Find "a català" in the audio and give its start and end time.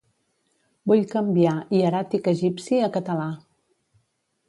2.89-3.33